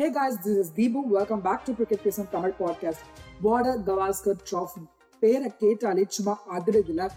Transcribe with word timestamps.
Hey 0.00 0.12
guys, 0.12 0.36
this 0.44 0.70
is 0.70 0.76
Deepu. 0.76 1.00
Welcome 1.12 1.40
back 1.40 1.64
to 1.64 1.72
Cricket 1.72 2.02
பேசும் 2.02 2.28
Tamil 2.30 2.52
podcast 2.58 3.04
Border 3.44 3.80
Gavaskar 3.86 4.38
trophy 4.50 4.86
பேரை 5.20 5.56
கேட்டாலே 5.56 6.04
சும்மா 6.08 6.40
அதிரதுல 6.58 7.10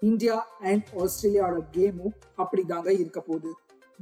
India 0.00 0.46
and 0.60 0.86
ஆஸ்திரேலியாவோட 0.96 1.58
கேமும் 1.72 2.12
அப்படிதாங்க 2.38 2.88
இருக்க 2.88 3.20
போகுது. 3.20 3.54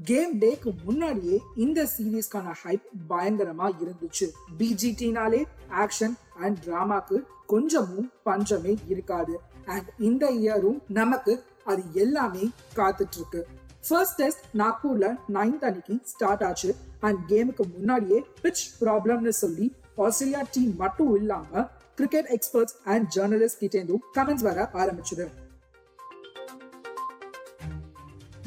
கேம் 0.03 0.39
டேக்கு 0.41 0.75
முன்னாடியே 0.85 1.41
இந்த 1.57 1.89
சீரீஸ்க்கான 1.99 2.53
ஹைப் 2.65 2.83
பயங்கரமா 3.09 3.71
இருந்துச்சு. 3.85 4.31
பிஜிடினாலே 4.59 5.45
ஆக்ஷன் 5.71 6.15
அண்ட் 6.37 6.59
டிராமாக்கு 6.65 7.23
கொஞ்சமும் 7.47 8.11
பஞ்சமே 8.23 8.79
இருக்காது. 8.89 9.41
அண்ட் 9.65 9.93
இந்த 9.99 10.31
இயரும் 10.31 10.81
நமக்கு 10.89 11.45
அது 11.65 11.83
எல்லாமே 11.93 12.51
காத்துட்டு 12.77 13.17
இருக்கு. 13.17 13.47
ஃபர்ஸ்ட் 13.89 14.15
டெஸ்ட் 14.15 14.45
நாக்பூர்ல 14.57 15.07
நைன்த் 15.37 15.65
அன்னைக்கு 15.69 15.95
ஸ்டார்ட் 16.13 16.43
ஆச்சு. 16.43 16.71
அண்ட் 17.01 17.19
கேமுக்கு 17.31 17.65
முன்னாடியே 17.73 18.19
பிச் 18.43 18.63
ப்ராப்ளம்னு 18.81 19.33
சொல்லி 19.43 19.67
ஆஸ்திரேலியா 19.97 20.43
டீம் 20.51 20.75
மட்டும் 20.77 21.15
இல்லாம 21.17 21.65
கிரிக்கெட் 21.95 22.29
எக்ஸ்பர்ட்ஸ் 22.37 22.77
அண்ட் 22.85 23.07
ஜேர்னலிஸ்ட் 23.17 23.61
கிட்டேந்தும் 23.61 24.05
கமெண்ட்ஸ் 24.17 24.47
வர 24.49 24.69
ஆரம்பிச்சது. 24.73 25.27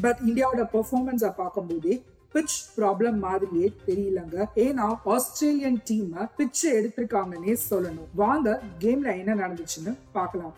பட் 0.02 0.18
இந்தியாவோட 0.26 0.64
பெர்ஃபார்மன்ஸை 0.74 1.32
பார்க்கும்போதே 1.36 2.04
பிச் 2.34 2.58
ப்ராப்ளம் 2.78 3.20
மாதிரியே 3.28 3.68
தெரியலங்க. 3.86 4.46
ஏன்னா 4.56 4.88
ஆஸ்திரேலியன் 5.06 5.82
டீம் 5.84 6.30
பிச்சை 6.36 6.72
எடுத்திருக்காங்கன்னே 6.80 7.56
சொல்லணும். 7.70 8.10
வாங்க 8.16 8.62
கேம்ல 8.80 9.18
என்ன 9.22 9.36
நடந்துச்சுன்னு 9.44 9.94
பார்க்கலாம். 10.12 10.56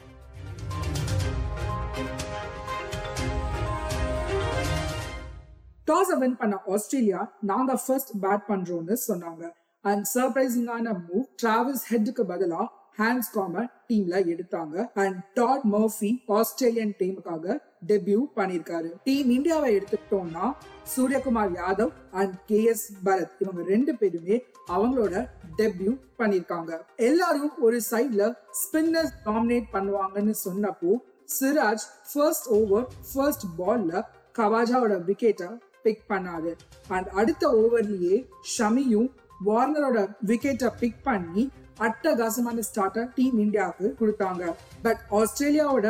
டாஸ் 5.90 6.12
வின் 6.24 6.40
பண்ண 6.42 6.56
ஆஸ்திரேலியா 6.74 7.22
நாங்க 7.52 7.72
ஃபர்ஸ்ட் 7.86 8.12
பேட் 8.24 8.44
பண்றோம்னு 8.50 8.98
சொன்னாங்க. 9.08 9.44
அண்ட் 9.90 10.04
சர்ப்ரைசிங்கான 10.16 10.94
மூவ் 11.08 11.26
டிராவல்ஸ் 11.42 11.86
ஹெட்டுக்கு 11.92 12.23
பதிலா 12.31 12.62
ஹேண்ட்ஸ் 13.00 13.30
காம 13.36 13.62
டீம்ல 13.90 14.16
எடுத்தாங்க. 14.34 14.76
அண்ட் 15.04 15.18
டாட் 15.40 15.66
மர்ஃபி 15.73 16.09
ஆஸ்திரேலியன் 16.38 16.94
டீமுக்காக 17.02 17.56
டெபியூ 17.92 18.20
பண்ணிருக்காரு. 18.40 18.90
டீம் 19.08 19.30
இந்தியாவை 19.36 19.70
எடுத்துக்கிட்டோம்னா 19.78 20.48
Suryakumar 20.94 21.54
Yadav 21.59 21.94
and 22.22 22.34
K 22.50 22.59
S 22.72 22.86
Bharat 23.06 23.38
இவங்க 23.44 23.64
ரெண்டு 23.74 23.94
பேருமே 24.02 24.38
அவங்களோட 24.76 25.24
டெபியூ 25.62 25.94
பண்ணிருக்காங்க. 26.20 26.72
எல்லாரும் 27.09 27.53
ஒரு 27.68 27.80
சைட்ல 27.92 28.26
ஸ்பின்னர்ஸ் 28.62 29.16
டாமினேட் 29.30 29.72
பண்ணுவாங்கன்னு 29.78 30.36
சொன்னப்போ 30.46 30.92
சிராஜ் 31.40 31.88
ஃபர்ஸ்ட் 32.12 32.50
ஓவர் 32.59 32.88
ஃபர்ஸ்ட் 33.14 33.48
பால்ல 33.62 34.03
கவாஜாவோட 34.40 34.96
விக்கெட்டை 35.09 35.50
பிக் 35.90 36.06
பண்ணாரு 36.12 36.54
அண்ட் 36.98 37.09
அடுத்த 37.22 37.54
ஓவர்லயே 37.62 38.18
ஷமியும் 38.58 39.09
வார்னரோட 39.48 40.00
விக்கெட்டை 40.30 40.70
பிக் 40.80 41.02
பண்ணி 41.09 41.44
அட்டகாசமான 41.88 42.64
ஸ்டார்டர் 42.70 43.06
டீம் 43.18 43.38
இந்தியாவுக்கு 43.44 43.88
கொடுத்தாங்க. 44.00 44.44
But 44.86 45.02
ஆஸ்திரேலியாவோட 45.20 45.88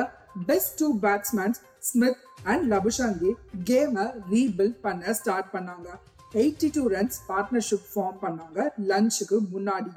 best 0.50 0.76
two 0.82 0.88
batsmen 1.06 1.60
Smith 1.88 2.20
and 2.52 2.64
Labuschagne 2.74 3.32
கேமை 3.70 4.06
ரீபில்ட் 4.34 4.78
பண்ண 4.86 5.14
ஸ்டார்ட் 5.20 5.50
பண்ணாங்க. 5.56 5.88
Eighty 6.42 6.70
two 6.76 6.84
runs 6.96 7.18
partnership 7.30 7.88
form 7.94 8.20
பண்ணாங்க 8.26 8.68
லஞ்சுக்கு 8.92 9.40
முன்னாடி. 9.54 9.92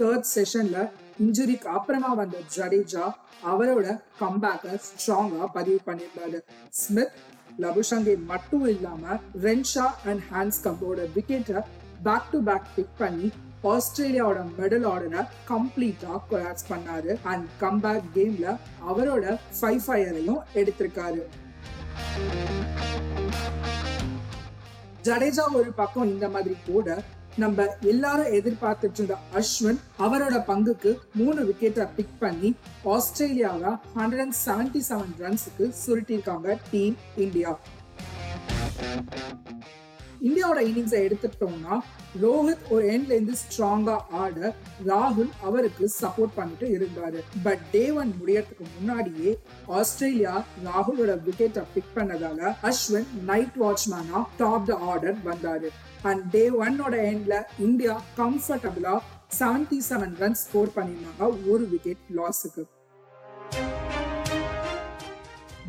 தேர்ட் 0.00 0.28
செஷன்ல 0.34 0.78
இன்ஜுரிக்கு 1.24 1.68
அப்புறமா 1.78 2.10
வந்த 2.20 2.38
ஜடேஜா 2.56 3.06
அவரோட 3.52 3.86
கம்பேக்கை 4.20 4.74
ஸ்ட்ராங்கா 4.88 5.46
பதிவு 5.56 5.80
பண்ணியிருந்தாரு. 5.86 6.38
ஸ்மித் 6.82 7.16
லபுஷங்கை 7.64 8.14
மட்டும் 8.30 8.66
இல்லாம 8.74 9.18
ரென்ஷா 9.42 9.86
அண்ட் 10.08 10.22
ஹேண்ட்ஸ் 10.32 10.62
கம்போட 10.64 11.00
விக்கெட்டை 11.16 11.60
பேக் 12.02 12.30
டு 12.30 12.38
பேக் 12.48 12.70
பிக் 12.76 12.96
பண்ணி 12.98 13.28
ஆஸ்திரேலியாவோட 13.72 14.40
மெடல் 14.58 14.86
ஆர்டரை 14.92 15.22
கம்ப்ளீட்டா 15.50 16.14
கொலாப்ஸ் 16.30 16.66
பண்ணாரு. 16.72 17.12
அண்ட் 17.32 17.46
கம்பேக் 17.60 18.08
கேம்ல 18.16 18.56
அவரோட 18.90 19.38
ஃபைவ் 19.60 19.80
ஃபயரையும் 19.86 20.42
எடுத்திருக்காரு. 20.54 21.22
ஜடேஜா 25.06 25.44
ஒரு 25.52 25.70
பக்கம் 25.80 26.10
இந்த 26.14 26.28
மாதிரி 26.34 26.54
போட 26.66 27.02
நம்ம 27.36 27.64
எல்லாரும் 27.84 28.34
எதிர்பார்த்துட்டு 28.34 28.98
இருந்த 28.98 29.16
அஸ்வின் 29.34 29.80
அவரோட 29.98 30.36
பங்குக்கு 30.46 30.90
மூணு 31.14 31.40
விக்கெட்டை 31.44 31.86
பிக் 31.96 32.18
பண்ணி 32.20 32.50
ஆஸ்திரேலியாவை 32.90 33.72
ஹண்ட்ரட் 33.96 34.24
அண்ட் 34.24 34.38
செவன்டி 34.44 34.82
செவன் 34.90 35.14
ரன்ஸுக்கு 35.20 35.66
சுருட்டியிருக்காங்க 35.82 36.58
டீம் 36.70 36.96
இந்தியா 37.18 37.52
இந்தியாவோட 40.26 40.60
இன்னிங்ஸை 40.68 40.98
எடுத்துட்டோம்னா 41.06 41.76
ரோஹித் 42.22 42.66
ஒரு 42.74 42.84
எண்ட்ல 42.94 43.14
இருந்து 43.16 43.34
ஸ்ட்ராங்கா 43.42 43.96
ஆட 44.22 44.54
ராகுல் 44.90 45.30
அவருக்கு 45.48 45.84
சப்போர்ட் 46.00 46.36
பண்ணிட்டு 46.36 46.66
இருந்தாரு. 46.76 47.20
பட் 47.46 47.64
டே 47.74 47.82
ஒன் 48.00 48.12
முடியறதுக்கு 48.20 48.66
முன்னாடியே 48.76 49.32
ஆஸ்திரேலியா 49.80 50.34
ராகுலோட 50.66 51.14
விக்கெட்டை 51.26 51.64
பிக் 51.74 51.92
பண்ணதால 51.96 52.52
அஸ்வின் 52.70 53.10
நைட் 53.30 53.58
வாட்ச்மேனா 53.64 54.22
டாப் 54.42 54.66
த 54.70 54.78
ஆர்டர் 54.92 55.18
வந்தாரு. 55.30 55.70
அண்ட் 56.10 56.24
டே 56.36 56.44
ஒன்னோட 56.62 56.94
எண்ட்ல 57.10 57.34
இந்தியா 57.66 57.96
கம்ஃபர்டபுளா 58.20 58.94
செவன்டி 59.38 59.80
செவன் 59.90 60.16
ரன் 60.22 60.40
ஸ்கோர் 60.44 60.74
பண்ணியிருந்தாங்க 60.78 61.28
ஒரு 61.52 61.66
விக்கெட் 61.74 62.02
லாஸுக்கு 62.20 62.64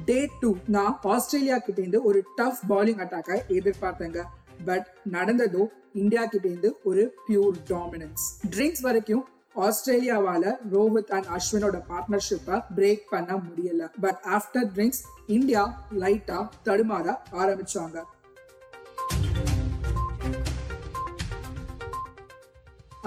டே 0.07 0.17
டூ 0.39 0.49
நான் 0.73 0.97
ஆஸ்திரேலியா 1.13 1.55
கிட்டேருந்து 1.67 1.99
ஒரு 2.09 2.19
டஃப் 2.39 2.59
பவுலிங் 2.69 2.99
அட்டாக்கை 3.03 3.37
எதிர்பார்த்தேங்க. 3.57 4.19
பட் 4.65 4.87
நடந்ததோ 5.11 5.63
இந்தியா 5.93 6.25
கிட்ட 6.25 6.47
இருந்து 6.47 6.77
ஒரு 6.83 7.03
பியூர் 7.27 7.55
டாமினன்ஸ் 7.69 8.25
ட்ரிங்க்ஸ் 8.49 8.81
வரைக்கும் 8.81 9.27
ஆஸ்திரேலியாவால 9.55 10.53
ரோஹித் 10.71 11.11
அண்ட் 11.17 11.27
அஸ்வினோட 11.35 11.77
பார்ட்னர்ஷிப்பை 11.89 12.57
பிரேக் 12.75 13.05
பண்ண 13.09 13.33
முடியல. 13.35 13.83
பட் 14.01 14.19
ஆஃப்டர் 14.25 14.67
ட்ரிங்க்ஸ் 14.75 15.03
இந்தியா 15.27 15.87
லைட்டா 15.91 16.49
தடுமாற 16.65 17.15
ஆரம்பிச்சாங்க. 17.31 17.97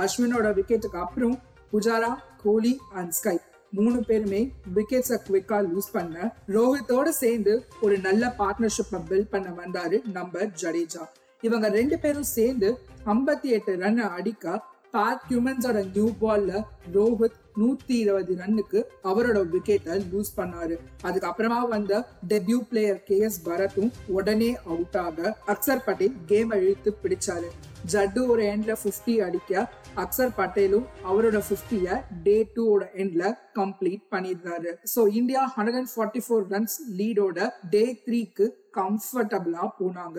அஸ்வினோட 0.04 0.48
விக்கெட்டுக்கு 0.58 0.98
அப்புறம் 1.04 1.42
புஜாரா 1.72 2.14
கோலி 2.42 2.78
அண்ட் 2.92 3.10
ஸ்கை 3.10 3.38
மூணு 3.70 3.98
பேருமே 4.04 4.52
விக்கெட்ஸை 4.74 5.16
குவிக்கா 5.28 5.56
லூஸ் 5.70 5.90
பண்ண 5.92 6.36
ரோஹித்தோட 6.48 7.08
சேர்ந்து 7.08 7.66
ஒரு 7.80 7.98
நல்ல 7.98 8.34
பார்ட்னர்ஷிப்பை 8.38 9.00
பில்ட் 9.08 9.30
பண்ண 9.30 9.48
வந்தாரு 9.62 9.96
நம்ம 10.12 10.38
ஜடேஜா. 10.38 11.02
இவங்க 11.46 11.66
ரெண்டு 11.78 11.96
பேரும் 12.02 12.32
சேர்ந்து 12.36 12.68
ஐம்பத்தி 13.14 13.48
எட்டு 13.56 13.72
ரன் 13.82 14.00
அடிக்க 14.16 14.54
பேட் 14.94 15.24
ஹியூமன்ஸோட 15.28 15.78
நியூ 15.94 16.06
பால்ல 16.20 16.60
ரோஹித் 16.94 17.36
நூத்தி 17.60 17.94
இருபது 18.02 18.32
ரன்னுக்கு 18.40 18.80
அவரோட 19.10 19.38
விக்கெட்டை 19.52 19.94
லூஸ் 20.12 20.30
பண்ணாரு. 20.38 20.76
அதுக்கப்புறமா 21.08 21.60
வந்த 21.74 22.00
டெபியூ 22.32 22.58
பிளேயர் 22.70 23.00
கே 23.08 23.18
எஸ் 23.28 23.38
பரத்தும் 23.48 23.90
உடனே 24.16 24.50
அவுட் 24.72 24.98
ஆக 25.04 25.34
அக்சர் 25.54 25.84
பட்டேல் 25.86 26.16
கேம் 26.30 26.54
இழுத்து 26.60 26.92
பிடிச்சாரு. 27.02 27.50
ஜட்டு 27.92 28.20
ஒரு 28.32 28.42
எண்ட்ல 28.52 28.74
பிப்டி 28.82 29.14
அடிக்க 29.26 29.66
அக்சர் 30.04 30.36
பட்டேலும் 30.40 30.86
அவரோட 31.10 31.38
பிப்டிய 31.50 31.98
டே 32.26 32.36
டூவோட 32.56 32.84
எண்ட்ல 33.02 33.24
கம்ப்ளீட் 33.60 34.04
பண்ணிடுறாரு. 34.14 34.72
So 34.94 35.02
India 35.20 35.42
hundred 35.56 35.80
and 35.82 35.92
forty 35.94 36.22
four 36.26 36.46
runs 36.54 36.78
லீடோட 37.00 37.50
day 37.74 37.84
த்ரீக்கு 38.06 38.48
கம்ஃபர்டபுளா 38.80 39.66
போனாங்க. 39.80 40.18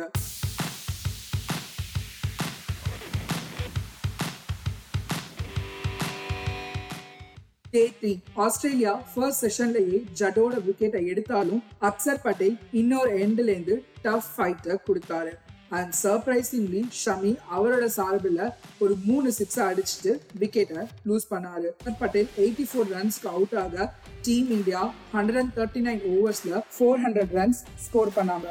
டே 7.74 7.82
த்ரீ 7.98 8.12
ஆஸ்திரேலியா 8.46 8.94
ஃபர்ஸ்ட் 9.12 9.44
செஷன்லயே 9.46 9.98
ஜடோட 10.20 10.56
விக்கெட்டை 10.68 11.02
எடுத்தாலும் 11.12 11.62
அக்சர் 11.90 12.24
பட்டேல் 12.24 12.58
இன்னொரு 12.80 13.12
எண்ட்ல 13.26 13.50
இருந்து 13.54 13.76
டஃப் 14.06 14.30
ஃபைட்டை 14.36 14.76
கொடுத்தாரு. 14.88 15.34
அண்ட் 15.78 15.92
சர்ப்ரைசிங்லி 16.04 16.80
ஷமி 17.00 17.32
அவரோட 17.56 17.86
சார்பில் 17.98 18.40
ஒரு 18.84 18.94
மூணு 19.10 19.32
சிக்ஸ் 19.40 19.60
அடிச்சுட்டு 19.68 20.14
விக்கெட்டை 20.42 20.84
லூஸ் 21.10 21.28
பண்ணாரு. 21.34 21.70
பட்டேல் 22.00 22.32
எயிட்டி 22.44 22.66
ஃபோர் 22.72 22.90
ரன்ஸ்க்கு 22.96 23.30
அவுட் 23.36 23.56
ஆக 23.64 23.86
team 24.28 24.50
India 24.58 24.82
hundred 25.14 25.40
and 25.44 25.54
thirty 25.60 25.84
nine 25.90 26.02
ஓவர்ஸ்ல 26.14 26.64
four 26.78 27.00
hundred 27.06 27.36
runs 27.40 27.62
score 27.86 28.16
பண்ணாங்க. 28.18 28.48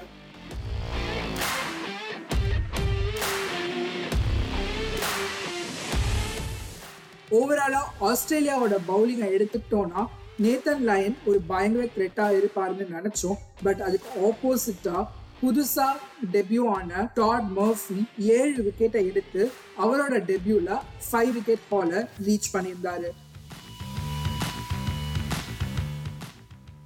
ஓவராலா 7.37 7.81
ஆஸ்திரேலியாவோட 8.01 8.75
பவுலிங்கை 8.89 9.29
எடுத்துக்கிட்டோன்னா 9.37 10.03
நேத்தன் 10.43 10.83
லயன் 10.89 11.17
ஒரு 11.27 11.39
பயங்கர 11.47 11.85
த்ரெட்டா 11.97 12.27
இருப்பாருன்னு 12.39 12.87
நினைச்சோம். 12.97 13.39
பட் 13.63 13.81
அதுக்கு 13.81 14.09
ஆப்போசிட்டா 14.29 15.07
புதுசா 15.43 15.89
டெபியூ 16.33 16.63
ஆன 16.77 17.11
டாட் 17.15 17.49
மர்ஃபி 17.57 17.99
ஏழு 18.17 18.63
விக்கெட்டை 18.67 19.03
எடுத்து 19.11 19.51
அவரோட 19.79 20.15
டெபியூல 20.31 20.79
ஃபைவ் 21.09 21.33
விக்கெட் 21.33 21.69
பால 21.69 22.09
ரீச் 22.27 22.49
பண்ணியிருந்தாரு. 22.53 23.11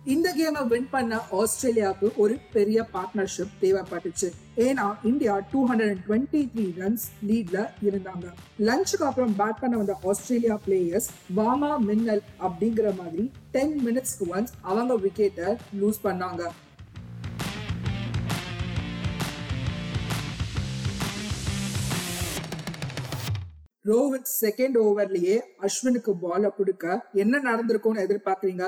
இந்த 0.04 0.28
கேமை 0.38 0.62
வின் 0.70 0.88
பண்ண 0.90 1.18
ஆஸ்திரேலியாவுக்கு 1.40 2.08
ஒரு 2.22 2.36
பெரிய 2.52 2.86
பார்ட்னர்ஷிப் 2.94 3.52
தேவைப்பட்டுச்சு. 3.60 4.28
ஏன்னா 4.56 4.86
India 5.10 5.34
two 5.50 5.60
hundred 5.68 5.90
and 5.90 6.02
twenty 6.06 6.40
three 6.54 6.64
runs 6.80 7.04
லீட்ல 7.28 7.58
இருந்தாங்க. 7.88 8.26
லஞ்சுக்கு 8.68 9.06
அப்புறம் 9.10 9.34
பேட் 9.38 9.60
பண்ண 9.60 9.76
வந்த 9.76 9.96
ஆஸ்திரேலியா 10.02 10.58
பிளேயர்ஸ் 10.66 11.08
வாமா 11.36 11.70
மின்னல் 11.88 12.22
அப்படிங்கிற 12.48 12.96
மாதிரி 12.96 13.30
டென் 13.50 13.76
மினிட்ஸ்க்கு 13.86 14.28
ஒன்ஸ் 14.34 14.52
அவங்க 14.62 14.98
விக்கெட்டை 15.06 15.56
லூஸ் 15.80 16.02
பண்ணாங்க. 16.04 16.42
ரோஹித் 23.90 24.32
செகண்ட் 24.40 24.76
ஓவர்லயே 24.86 25.38
அஸ்வினுக்கு 25.66 26.12
பால 26.20 26.48
கொடுக்க 26.48 27.04
என்ன 27.12 27.38
நடந்திருக்கும்னு 27.48 28.04
எதிர்பார்க்கறீங்க? 28.06 28.66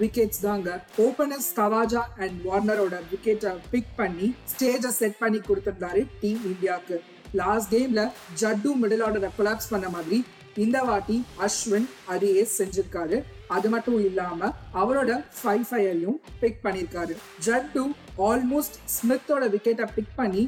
விக்கெட்ஸ் 0.00 0.42
தாங்க. 0.42 0.68
ஓபனர்ஸ் 1.06 1.50
கவாஜா 1.56 2.02
அண்ட் 2.22 2.36
வார்னரோட 2.48 2.94
விக்கெட்டை 3.12 3.52
பிக் 3.70 3.92
பண்ணி 3.96 4.28
ஸ்டேஜை 4.52 4.92
செட் 5.00 5.18
பண்ணி 5.18 5.40
கொடுத்திருந்தாரு 5.48 6.02
டீம் 6.20 6.44
இந்தியாவுக்கு 6.52 6.98
லாஸ்ட் 7.40 7.74
கேம்ல 7.74 8.02
ஜட்டு 8.40 8.70
மிடில் 8.82 9.04
ஆர்டரை 9.06 9.30
கொலாப்ஸ் 9.38 9.70
பண்ண 9.70 9.88
மாதிரி 9.88 10.24
இந்த 10.64 10.78
வாட்டி 10.88 11.14
அஸ்வின் 11.44 11.86
அதையே 12.14 12.42
செஞ்சிருக்காரு. 12.58 13.18
அது 13.56 13.68
மட்டும் 13.74 14.00
இல்லாம 14.04 14.50
அவரோட 14.80 15.12
ஃபைவ் 15.38 15.64
ஃபைவையும் 15.70 16.18
பிக் 16.40 16.60
பண்ணிருக்காரு. 16.64 17.14
ஜட்டு 17.46 17.82
ஆல்மோஸ்ட் 18.30 18.76
ஸ்மித்தோட 18.96 19.44
விக்கெட்டை 19.54 19.86
பிக் 19.94 20.14
பண்ணி 20.16 20.44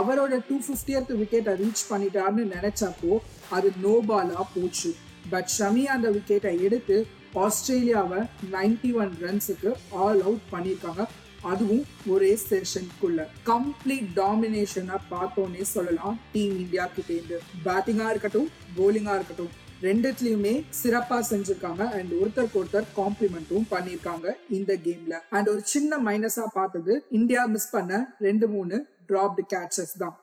அவரோட 0.00 0.34
டூ 0.48 0.56
ஃபிஃப்டியத் 0.66 1.12
விக்கெட்டை 1.20 1.54
ரீச் 1.62 1.84
பண்ணிட்டாருன்னு 1.90 2.44
நினைச்சப்போ 2.56 3.18
அது 3.56 3.68
நோ 3.84 3.94
பாலா 4.08 4.40
போச்சு. 4.54 4.90
பட் 5.30 5.50
ஷமி 5.58 5.84
அந்த 5.94 6.08
விக்கெட்டை 6.16 6.52
எடுத்து 6.66 6.96
ஆஸ்திரேலியாவை 7.44 8.20
நைன்டி 8.54 8.90
ஒன் 9.02 9.12
ரன்ஸுக்கு 9.24 9.70
ஆல் 10.04 10.22
அவுட் 10.26 10.44
பண்ணியிருக்காங்க. 10.54 11.04
அதுவும் 11.50 11.84
ஒரே 12.12 12.30
செஷனுக்குள்ள 12.48 13.20
கம்ப்ளீட் 13.50 14.08
டாமினேஷனா 14.20 14.96
பார்த்தோன்னே 15.12 15.64
சொல்லலாம். 15.74 16.16
டீம் 16.32 16.56
இந்தியா 16.64 16.84
கிட்டேருந்து 16.96 17.38
பேட்டிங்கா 17.66 18.08
இருக்கட்டும் 18.12 18.48
போலிங்கா 18.78 19.14
இருக்கட்டும் 19.18 19.52
ரெண்டுத்துலயுமே 19.86 20.52
சிறப்பா 20.80 21.18
செஞ்சிருக்காங்க. 21.30 21.82
அண்ட் 21.96 22.12
ஒருத்தருக்கு 22.20 22.60
ஒருத்தர் 22.62 22.88
காம்ப்ளிமெண்ட்டும் 23.00 23.66
பண்ணிருக்காங்க 23.74 24.26
இந்த 24.58 24.74
கேம்ல 24.86 25.16
அண்ட் 25.36 25.50
ஒரு 25.54 25.62
சின்ன 25.74 25.98
மைனஸா 26.08 26.46
பார்த்தது 26.58 26.94
இந்தியா 27.20 27.44
மிஸ் 27.54 27.72
பண்ண 27.74 28.02
ரெண்டு 28.28 28.48
மூணு 28.54 28.78
டிராப்டு 29.10 29.44
கேட்சஸ் 29.54 29.94
தான். 30.02 30.16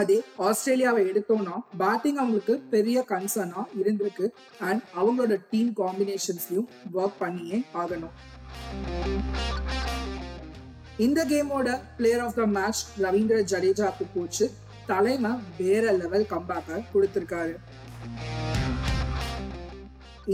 அதே 0.00 0.16
ஆஸ்திரேலியாவை 0.46 1.02
எடுத்தோம்னா 1.10 1.56
பேட்டிங் 1.78 2.18
அவங்களுக்கு 2.22 2.54
பெரிய 2.74 3.04
கன்சர்னா 3.08 3.62
இருந்திருக்கு. 3.80 4.26
அண்ட் 4.68 4.82
அவங்களோட 5.00 5.34
டீம் 5.50 5.70
காம்பினேஷன்ஸ்லயும் 5.80 6.68
ஒர்க் 6.98 7.18
பண்ணியே 7.18 7.58
ஆகணும். 7.82 8.14
இந்த 11.06 11.24
கேமோட 11.32 11.68
player 11.96 12.24
of 12.26 12.34
the 12.34 12.46
match 12.58 12.82
Ravindra 13.02 13.38
ஜடேஜாக்கு 13.52 14.06
போச்சு. 14.14 14.46
தலைமை 14.86 15.32
வேற 15.58 15.92
லெவல் 16.02 16.30
கம்பேக்க 16.34 16.82
கொடுத்திருக்காரு. 16.94 17.54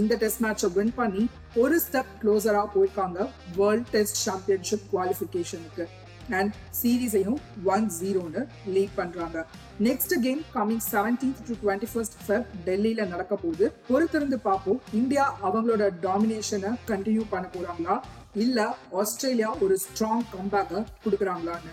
இந்த 0.01 0.17
டெஸ்ட் 0.21 0.43
மேட்சை 0.45 0.69
வின் 0.73 0.95
பண்ணி 1.01 1.25
ஒரு 1.55 1.77
ஸ்டெப் 1.87 2.13
க்ளோசரா 2.23 2.63
போயிருக்காங்க 2.75 3.29
வேர்ல்ட் 3.57 3.91
டெஸ்ட் 3.95 4.21
சாம்பியன்ஷிப் 4.27 4.87
குவாலிஃபிகேஷனுக்கு 4.93 5.87
அண்ட் 6.31 6.53
சீரீஸையும் 6.83 7.39
ஒன் 7.65 7.91
ஜீரோன்னு 8.01 8.47
லீட் 8.75 8.95
பண்றாங்க. 8.95 9.47
Next 9.81 10.15
game 10.23 10.43
coming 10.55 10.83
seventeenth 10.93 11.43
to 11.49 11.55
twenty 11.63 11.89
first 11.93 12.19
Feb 12.27 12.45
டெல்லியில 12.67 13.07
நடக்க 13.07 13.37
போகுது. 13.37 13.73
பொறுத்திருந்து 13.89 14.35
பார்ப்போம். 14.35 14.81
இந்தியா 14.93 15.39
அவங்களோட 15.43 15.91
டாமினேஷனை 16.07 16.73
கண்டினியூ 16.91 17.25
பண்ண 17.31 17.49
போறாங்களா? 17.57 18.01
இல்ல 18.35 18.77
ஆஸ்திரேலியா 18.93 19.57
ஒரு 19.61 19.79
ஸ்ட்ராங் 19.85 20.25
கம்பேக்கை 20.35 20.85
கொடுக்குறாங்களான்னு? 21.05 21.73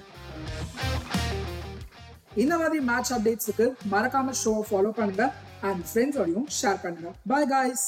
இந்த 2.36 2.58
மாதிரி 2.58 2.80
மேட்ச் 2.80 3.14
அப்டேட்ஸுக்கு 3.14 3.66
மறக்காம 3.92 4.34
ஷோவை 4.44 4.64
ஃபாலோ 4.70 4.90
பண்ணுங்க. 4.90 5.34
அண்ட் 5.62 5.84
ஃப்ரெண்ட்ஸோடையும் 5.90 6.50
ஷேர் 6.62 6.82
பண்ணுங்க. 6.82 7.12
Bye 7.28 7.48
guys 7.48 7.88